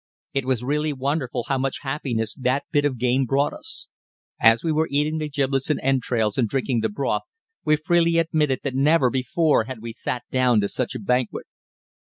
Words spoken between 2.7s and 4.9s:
bit of game brought us. As we were